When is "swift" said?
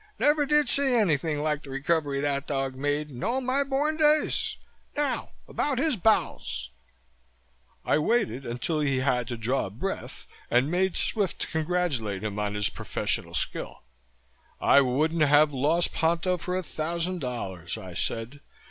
10.95-11.37